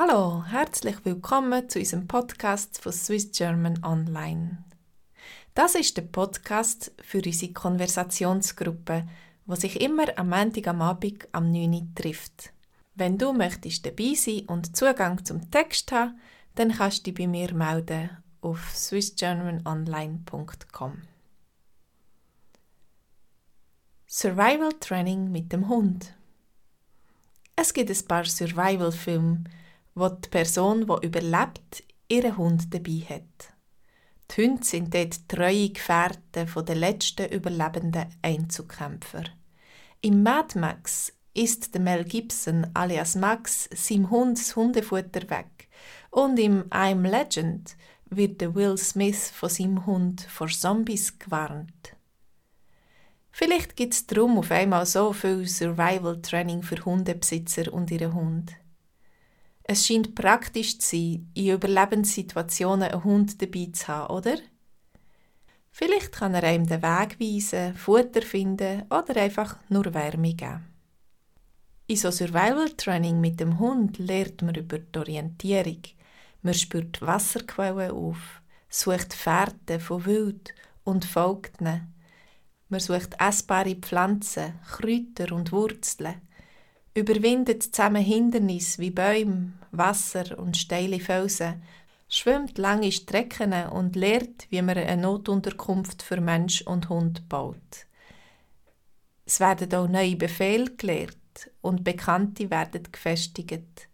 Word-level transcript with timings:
Hallo, 0.00 0.44
herzlich 0.46 1.04
willkommen 1.04 1.68
zu 1.68 1.80
unserem 1.80 2.06
Podcast 2.06 2.80
von 2.80 2.92
Swiss 2.92 3.32
German 3.32 3.82
Online. 3.82 4.62
Das 5.54 5.74
ist 5.74 5.96
der 5.96 6.02
Podcast 6.02 6.92
für 7.02 7.20
unsere 7.20 7.52
Konversationsgruppe, 7.52 9.08
wo 9.44 9.56
sich 9.56 9.80
immer 9.80 10.16
am 10.16 10.28
Montag 10.28 10.68
am 10.68 10.82
Abend 10.82 11.26
am 11.32 11.50
9 11.50 11.74
Uhr 11.74 11.88
trifft. 11.96 12.52
Wenn 12.94 13.18
du 13.18 13.32
möchtest 13.32 13.86
dabei 13.86 14.14
sein 14.14 14.44
und 14.46 14.76
Zugang 14.76 15.24
zum 15.24 15.50
Text 15.50 15.90
haben, 15.90 16.20
dann 16.54 16.70
kannst 16.70 16.98
du 16.98 17.10
dich 17.10 17.14
bei 17.14 17.26
mir 17.26 17.52
melden 17.52 18.10
auf 18.40 18.70
swissgermanonline.com. 18.72 21.02
Survival 24.06 24.70
Training 24.78 25.32
mit 25.32 25.52
dem 25.52 25.68
Hund. 25.68 26.14
Es 27.56 27.74
gibt 27.74 27.90
ein 27.90 28.06
paar 28.06 28.24
Survival-Filme, 28.24 29.42
wo 29.98 30.08
die 30.08 30.28
Person, 30.28 30.86
die 30.86 31.06
überlebt, 31.06 31.84
ihren 32.08 32.36
Hund 32.36 32.72
dabei 32.72 33.04
hat. 33.08 33.52
Die 34.30 34.42
Hunde 34.42 34.64
sind 34.64 34.94
dort 34.94 35.28
treue 35.28 35.70
Gefährten 35.70 36.46
der 36.66 36.74
letzten 36.74 37.30
überlebenden 37.32 38.06
Einzelkämpfer. 38.22 39.24
Im 40.00 40.22
Mad 40.22 40.58
Max 40.58 41.12
ist 41.34 41.74
der 41.74 41.80
Mel 41.80 42.04
Gibson 42.04 42.66
alias 42.74 43.14
Max 43.14 43.68
seinem 43.74 44.10
Hund 44.10 44.38
das 44.38 44.56
Hundefutter 44.56 45.28
weg 45.30 45.68
und 46.10 46.38
im 46.38 46.64
I'm 46.70 47.08
Legend 47.08 47.76
wird 48.10 48.40
der 48.40 48.54
Will 48.54 48.76
Smith 48.76 49.30
von 49.30 49.48
seinem 49.48 49.86
Hund 49.86 50.22
vor 50.22 50.48
Zombies 50.48 51.18
gewarnt. 51.18 51.96
Vielleicht 53.30 53.76
gibt 53.76 53.94
es 53.94 54.06
darum 54.06 54.38
auf 54.38 54.50
einmal 54.50 54.84
so 54.84 55.12
viel 55.12 55.46
Survival-Training 55.46 56.62
für 56.62 56.84
Hundebesitzer 56.84 57.72
und 57.72 57.90
ihre 57.90 58.12
Hund. 58.12 58.56
Es 59.70 59.86
scheint 59.86 60.14
praktisch 60.14 60.78
zu 60.78 60.96
sein, 60.96 61.30
in 61.34 61.52
Überlebenssituationen 61.52 62.90
einen 62.90 63.04
Hund 63.04 63.42
dabei 63.42 63.68
zu 63.70 63.86
haben, 63.88 64.14
oder? 64.14 64.38
Vielleicht 65.70 66.10
kann 66.12 66.34
er 66.34 66.42
einem 66.42 66.66
den 66.66 66.80
Weg 66.82 67.20
weisen, 67.20 67.74
Futter 67.74 68.22
finden 68.22 68.84
oder 68.88 69.20
einfach 69.20 69.58
nur 69.68 69.92
Wärme 69.92 70.32
geben. 70.32 70.64
In 71.86 71.96
so 71.96 72.10
Survival 72.10 72.70
Training 72.78 73.20
mit 73.20 73.40
dem 73.40 73.58
Hund 73.58 73.98
lernt 73.98 74.40
man 74.40 74.54
über 74.54 74.78
die 74.78 74.98
Orientierung. 74.98 75.82
Man 76.40 76.54
spürt 76.54 77.02
Wasserquellen 77.02 77.90
auf, 77.90 78.40
sucht 78.70 79.12
Fährten 79.12 79.80
von 79.80 80.06
Wild 80.06 80.54
und 80.84 81.04
folgt 81.04 81.60
ihnen. 81.60 81.92
Man 82.70 82.80
sucht 82.80 83.16
essbare 83.20 83.76
Pflanzen, 83.76 84.58
Kräuter 84.66 85.30
und 85.34 85.52
Wurzeln 85.52 86.22
überwindet 86.94 87.62
zusammen 87.62 88.02
Hindernisse 88.02 88.80
wie 88.80 88.90
Bäume, 88.90 89.52
Wasser 89.70 90.38
und 90.38 90.56
steile 90.56 91.00
Felsen, 91.00 91.62
schwimmt 92.08 92.58
lange 92.58 92.90
Strecken 92.90 93.52
und 93.70 93.96
lernt, 93.96 94.46
wie 94.50 94.62
man 94.62 94.78
eine 94.78 95.02
Notunterkunft 95.02 96.02
für 96.02 96.20
Mensch 96.20 96.62
und 96.62 96.88
Hund 96.88 97.28
baut. 97.28 97.86
Es 99.26 99.40
werden 99.40 99.72
auch 99.74 99.88
neue 99.88 100.16
Befehle 100.16 100.74
gelehrt 100.76 101.16
und 101.60 101.84
Bekannte 101.84 102.50
werden 102.50 102.82
gefestigt. 102.90 103.88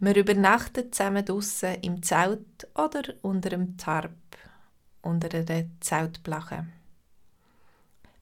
Wir 0.00 0.14
übernachten 0.14 0.92
zusammen 0.92 1.24
draussen 1.24 1.74
im 1.82 2.02
Zelt 2.04 2.68
oder 2.76 3.02
unter 3.22 3.52
einem 3.52 3.76
Tarp, 3.76 4.12
unter 5.02 5.36
einer 5.36 5.64
Zeltplache. 5.80 6.68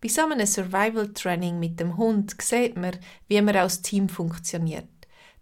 Bei 0.00 0.08
so 0.08 0.22
einem 0.22 0.46
Survival-Training 0.46 1.58
mit 1.58 1.80
dem 1.80 1.96
Hund 1.96 2.34
sieht 2.40 2.76
man, 2.76 2.96
wie 3.28 3.40
man 3.40 3.56
als 3.56 3.82
Team 3.82 4.08
funktioniert. 4.08 4.88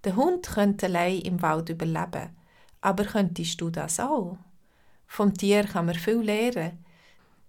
Der 0.05 0.16
Hund 0.16 0.47
könnte 0.47 0.86
allein 0.86 1.20
im 1.20 1.42
Wald 1.42 1.70
überleben. 1.70 2.30
Aber 2.80 3.05
könntest 3.05 3.60
du 3.60 3.70
das 3.70 3.98
auch? 3.98 4.36
Vom 5.06 5.34
Tier 5.34 5.64
kann 5.64 5.86
man 5.86 5.94
viel 5.94 6.20
lernen. 6.20 6.84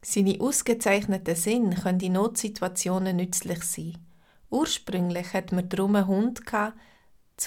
Seine 0.01 0.39
ausgezeichneten 0.39 1.35
Sinn 1.35 1.75
können 1.75 1.99
in 1.99 2.13
Notsituationen 2.13 3.17
nützlich 3.17 3.63
sein. 3.63 3.97
Ursprünglich 4.49 5.33
hat 5.33 5.51
man 5.51 5.67
darum 5.67 5.95
einen 5.95 6.07
Hund 6.07 6.41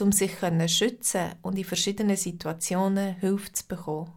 um 0.00 0.12
sich 0.12 0.38
zu 0.38 0.68
schützen 0.68 1.34
und 1.42 1.56
in 1.56 1.64
verschiedenen 1.64 2.16
Situationen 2.16 3.14
Hilfe 3.16 3.52
zu 3.52 3.66
bekommen. 3.66 4.12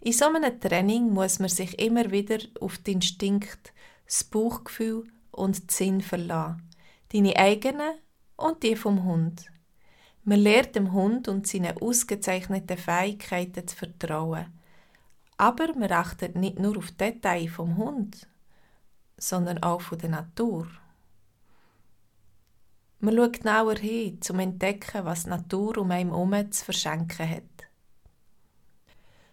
In 0.00 0.12
so 0.12 0.26
einem 0.26 0.60
Training 0.60 1.10
muss 1.10 1.38
man 1.38 1.48
sich 1.48 1.78
immer 1.78 2.10
wieder 2.10 2.38
auf 2.60 2.78
den 2.78 2.94
Instinkt 2.94 3.72
das 4.08 4.24
Bauchgefühl 4.24 5.06
und 5.30 5.58
den 5.58 5.68
Sinn 5.68 6.00
verlassen. 6.00 6.62
Deine 7.12 7.36
eigenen 7.36 7.98
und 8.36 8.62
die 8.62 8.74
vom 8.74 9.04
Hund. 9.04 9.46
Man 10.24 10.40
lernt 10.40 10.74
dem 10.74 10.92
Hund 10.92 11.28
und 11.28 11.46
seinen 11.46 11.78
ausgezeichneten 11.78 12.76
Fähigkeiten 12.76 13.66
zu 13.66 13.76
vertrauen. 13.76 14.46
Aber 15.36 15.74
man 15.74 15.92
achtet 15.92 16.36
nicht 16.36 16.58
nur 16.58 16.76
auf 16.76 16.90
Details 16.92 17.50
vom 17.50 17.76
Hund, 17.76 18.26
sondern 19.16 19.62
auch 19.62 19.80
von 19.80 19.98
der 19.98 20.10
Natur. 20.10 20.66
Man 23.00 23.16
schaut 23.16 23.40
genauer 23.40 23.76
hin, 23.76 24.14
um 24.14 24.20
zu 24.20 24.32
entdecken, 24.34 25.04
was 25.04 25.24
die 25.24 25.30
Natur 25.30 25.78
um 25.78 25.90
einen 25.92 26.10
herum 26.10 26.50
zu 26.50 26.64
verschenken 26.64 27.30
hat. 27.30 27.42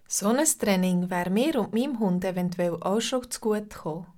So 0.08 0.28
ein 0.28 0.46
Training 0.46 1.10
wäre 1.10 1.32
mir 1.32 1.60
und 1.60 1.74
meinem 1.74 1.98
Hund 2.00 2.24
eventuell 2.24 2.76
auch 2.82 3.02
schon 3.02 3.30
zu 3.30 3.40
gut 3.40 3.72
gekommen. 3.72 4.15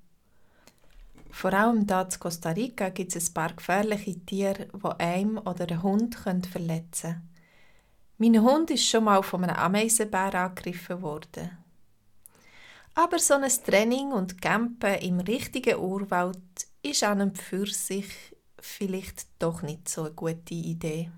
Vor 1.37 1.53
allem 1.53 1.85
hier 1.87 2.01
in 2.01 2.19
Costa 2.19 2.49
Rica 2.49 2.89
gibt 2.89 3.15
es 3.15 3.29
ein 3.29 3.33
paar 3.35 3.53
gefährliche 3.53 4.25
Tiere, 4.25 4.69
die 4.73 4.99
einem 4.99 5.37
oder 5.37 5.69
einen 5.69 5.83
Hund 5.83 6.15
verletzen 6.15 7.11
können. 7.11 7.29
Mein 8.17 8.41
Hund 8.41 8.71
ist 8.71 8.87
schon 8.87 9.03
mal 9.03 9.21
von 9.21 9.43
einem 9.43 9.55
Ameisenbär 9.55 10.33
angegriffen 10.33 10.99
worden. 11.03 11.55
Aber 12.95 13.19
so 13.19 13.35
ein 13.35 13.51
Training 13.63 14.13
und 14.13 14.41
Campen 14.41 14.95
im 14.95 15.19
richtigen 15.19 15.77
Urwald 15.77 16.41
ist 16.81 17.03
an 17.03 17.21
und 17.21 17.37
für 17.37 17.67
sich 17.67 18.35
vielleicht 18.59 19.27
doch 19.37 19.61
nicht 19.61 19.89
so 19.89 20.05
eine 20.05 20.15
gute 20.15 20.55
Idee. 20.55 21.11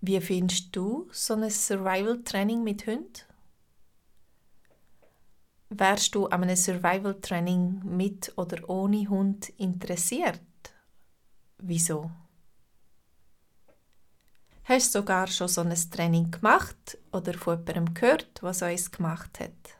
Wie 0.00 0.20
findest 0.20 0.76
du 0.76 1.08
so 1.10 1.34
ein 1.34 1.50
Survival-Training 1.50 2.62
mit 2.62 2.86
Hunden? 2.86 3.29
Wärst 5.72 6.16
du 6.16 6.26
an 6.26 6.42
einem 6.42 6.56
Survival-Training 6.56 7.82
mit 7.84 8.32
oder 8.36 8.68
ohne 8.68 9.08
Hund 9.08 9.50
interessiert? 9.50 10.40
Wieso? 11.58 12.10
Hast 14.64 14.94
du 14.94 14.98
sogar 14.98 15.28
schon 15.28 15.46
so 15.46 15.60
ein 15.60 15.72
Training 15.90 16.32
gemacht 16.32 16.98
oder 17.12 17.34
von 17.34 17.58
jemandem 17.58 17.94
gehört, 17.94 18.42
was 18.42 18.64
eins 18.64 18.90
gemacht 18.90 19.38
hat? 19.38 19.78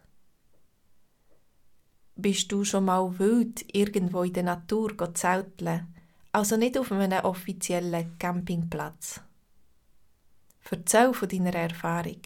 Bist 2.14 2.52
du 2.52 2.64
schon 2.64 2.84
mal 2.84 3.18
wild 3.18 3.64
irgendwo 3.74 4.22
in 4.22 4.32
der 4.32 4.44
Natur 4.44 4.94
zelteln, 5.14 5.92
also 6.30 6.56
nicht 6.56 6.78
auf 6.78 6.92
einem 6.92 7.24
offiziellen 7.24 8.16
Campingplatz? 8.16 9.20
Erzähl 10.70 11.12
von 11.14 11.28
deiner 11.28 11.54
Erfahrung. 11.54 12.20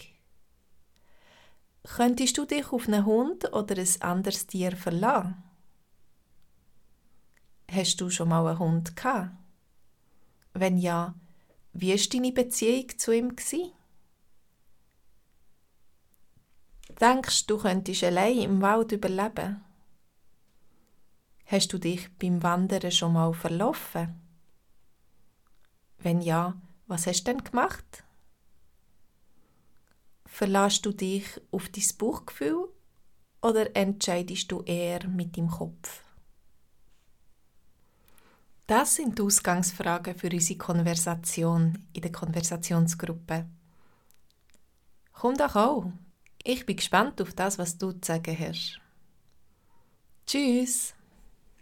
Könntest 1.85 2.39
du 2.39 2.47
dich 2.47 2.73
auf 2.73 2.89
einen 2.89 3.05
Hund 3.05 3.53
oder 3.53 3.77
ein 3.77 4.03
anderes 4.03 4.47
Tier 4.47 4.77
verlassen? 4.77 5.43
Hast 7.71 8.01
du 8.01 8.11
schon 8.11 8.31
mal 8.31 8.47
einen 8.47 8.59
Hund 8.59 8.97
gehabt? 8.97 9.31
Wenn 10.55 10.79
ja, 10.79 11.15
wie 11.73 11.91
war 11.91 12.09
deine 12.09 12.33
Beziehung 12.33 12.97
zu 12.97 13.13
ihm? 13.13 13.37
Denkst 17.01 17.47
du, 17.47 17.59
könntest 17.59 18.05
allein 18.05 18.39
im 18.39 18.63
Wald 18.63 18.93
überleben? 18.93 19.63
Hast 21.47 21.73
du 21.73 21.79
dich 21.79 22.09
beim 22.19 22.43
Wandern 22.43 22.91
schon 22.93 23.13
mal 23.13 23.35
verlaufen? 23.35 24.21
Wenn 25.99 26.23
ja, 26.23 26.55
was 26.87 27.07
hast 27.07 27.25
du 27.25 27.33
denn 27.33 27.45
gemacht? 27.45 28.05
Verlässt 30.35 30.85
du 30.85 30.91
dich 30.91 31.41
auf 31.53 31.69
dein 31.69 31.85
Bauchgefühl 31.97 32.69
oder 33.41 33.77
entscheidest 33.77 34.51
du 34.51 34.63
eher 34.63 35.07
mit 35.07 35.37
dem 35.37 35.49
Kopf? 35.49 36.03
Das 38.67 38.97
sind 38.97 39.17
die 39.17 39.23
Ausgangsfragen 39.23 40.19
für 40.19 40.33
unsere 40.33 40.59
Konversation 40.59 41.87
in 41.93 42.03
der 42.03 42.11
Konversationsgruppe. 42.11 43.47
Komm 45.13 45.37
doch 45.37 45.55
auch. 45.55 45.93
Ich 46.43 46.67
bin 46.67 46.79
gespannt 46.79 47.23
auf 47.23 47.33
das, 47.35 47.57
was 47.57 47.79
du 47.79 47.93
zu 47.93 48.01
sagen 48.03 48.37
hast. 48.37 48.81
Tschüss! 50.27 50.95